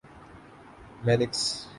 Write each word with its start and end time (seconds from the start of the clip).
مینکس 1.05 1.41